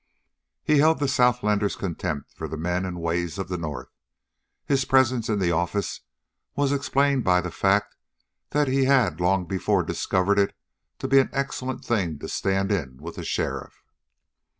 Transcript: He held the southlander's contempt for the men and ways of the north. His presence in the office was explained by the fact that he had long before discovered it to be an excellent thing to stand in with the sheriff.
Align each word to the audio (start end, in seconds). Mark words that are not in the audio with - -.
He 0.63 0.79
held 0.79 0.97
the 0.97 1.05
southlander's 1.07 1.75
contempt 1.75 2.33
for 2.33 2.47
the 2.47 2.57
men 2.57 2.87
and 2.87 2.99
ways 2.99 3.37
of 3.37 3.49
the 3.49 3.57
north. 3.59 3.91
His 4.65 4.83
presence 4.83 5.29
in 5.29 5.37
the 5.37 5.51
office 5.51 6.01
was 6.55 6.71
explained 6.71 7.23
by 7.23 7.39
the 7.39 7.51
fact 7.51 7.95
that 8.49 8.67
he 8.67 8.85
had 8.85 9.21
long 9.21 9.45
before 9.45 9.83
discovered 9.83 10.39
it 10.39 10.57
to 10.97 11.07
be 11.07 11.19
an 11.19 11.29
excellent 11.31 11.85
thing 11.85 12.17
to 12.17 12.27
stand 12.27 12.71
in 12.71 12.97
with 12.99 13.17
the 13.17 13.23
sheriff. 13.23 13.83